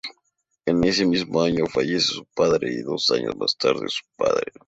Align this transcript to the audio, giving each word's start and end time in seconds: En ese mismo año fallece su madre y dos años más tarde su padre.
En 0.65 0.83
ese 0.83 1.05
mismo 1.05 1.43
año 1.43 1.67
fallece 1.67 2.07
su 2.07 2.25
madre 2.35 2.73
y 2.73 2.81
dos 2.81 3.11
años 3.11 3.35
más 3.37 3.55
tarde 3.55 3.85
su 3.87 4.01
padre. 4.17 4.51